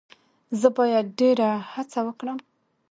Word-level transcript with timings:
زه 0.59 0.67
باید 0.77 1.05
ډیر 1.19 1.37
هڅه 1.73 1.99
وکړم. 2.07 2.37